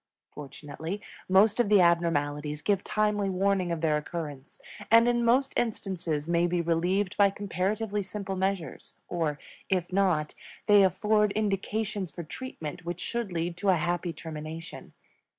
Fortunately, 0.31 0.99
most 1.29 1.59
of 1.59 1.69
the 1.69 1.79
abnormalities 1.79 2.63
give 2.63 2.83
timely 2.83 3.29
warning 3.29 3.71
of 3.71 3.81
their 3.81 3.97
occurrence, 3.97 4.59
and 4.89 5.07
in 5.07 5.23
most 5.23 5.53
instances 5.55 6.27
may 6.27 6.47
be 6.47 6.59
relieved 6.59 7.15
by 7.17 7.29
comparatively 7.29 8.01
simple 8.01 8.35
measures; 8.35 8.95
or, 9.07 9.37
if 9.69 9.93
not, 9.93 10.33
they 10.65 10.81
afford 10.81 11.31
indications 11.33 12.09
for 12.09 12.23
treatment 12.23 12.83
which 12.83 12.99
should 12.99 13.31
lead 13.31 13.55
to 13.57 13.69
a 13.69 13.75
happy 13.75 14.11
termination. 14.11 14.93